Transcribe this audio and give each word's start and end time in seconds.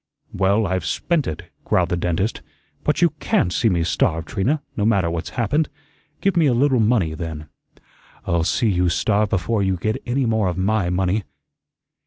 "Well, 0.33 0.65
I've 0.65 0.83
spent 0.87 1.27
it," 1.27 1.43
growled 1.63 1.89
the 1.89 1.95
dentist. 1.95 2.41
"But 2.83 3.03
you 3.03 3.11
CAN'T 3.19 3.53
see 3.53 3.69
me 3.69 3.83
starve, 3.83 4.25
Trina, 4.25 4.63
no 4.75 4.83
matter 4.83 5.11
what's 5.11 5.29
happened. 5.37 5.69
Give 6.21 6.35
me 6.35 6.47
a 6.47 6.55
little 6.55 6.79
money, 6.79 7.13
then." 7.13 7.49
"I'll 8.25 8.43
see 8.43 8.67
you 8.71 8.89
starve 8.89 9.29
before 9.29 9.61
you 9.61 9.77
get 9.77 10.01
any 10.07 10.25
more 10.25 10.47
of 10.47 10.57
MY 10.57 10.89
money." 10.89 11.23